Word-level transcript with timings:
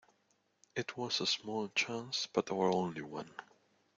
It 0.75 0.97
was 0.97 1.21
a 1.21 1.27
small 1.27 1.69
chance 1.75 2.27
but 2.33 2.49
our 2.49 2.71
only 2.71 3.03
one. 3.03 3.29